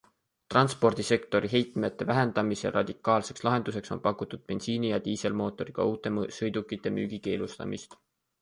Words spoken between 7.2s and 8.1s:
keelustamist.